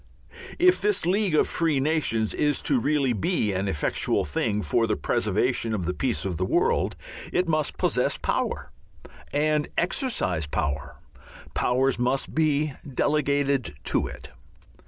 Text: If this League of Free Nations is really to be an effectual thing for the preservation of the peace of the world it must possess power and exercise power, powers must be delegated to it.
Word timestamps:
If 0.57 0.81
this 0.81 1.05
League 1.05 1.35
of 1.35 1.47
Free 1.47 1.79
Nations 1.79 2.33
is 2.33 2.67
really 2.71 3.13
to 3.13 3.19
be 3.19 3.53
an 3.53 3.67
effectual 3.67 4.25
thing 4.25 4.63
for 4.63 4.87
the 4.87 4.95
preservation 4.95 5.75
of 5.75 5.85
the 5.85 5.93
peace 5.93 6.25
of 6.25 6.37
the 6.37 6.43
world 6.43 6.95
it 7.31 7.47
must 7.47 7.77
possess 7.77 8.17
power 8.17 8.71
and 9.31 9.67
exercise 9.77 10.47
power, 10.47 10.95
powers 11.53 11.99
must 11.99 12.33
be 12.33 12.73
delegated 12.95 13.75
to 13.83 14.07
it. 14.07 14.31